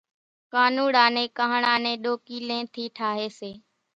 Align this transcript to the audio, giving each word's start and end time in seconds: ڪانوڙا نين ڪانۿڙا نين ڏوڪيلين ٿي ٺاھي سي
ڪانوڙا 0.53 1.05
نين 1.15 1.27
ڪانۿڙا 1.37 1.73
نين 1.83 1.97
ڏوڪيلين 2.03 2.63
ٿي 2.73 2.83
ٺاھي 2.97 3.27
سي 3.39 3.51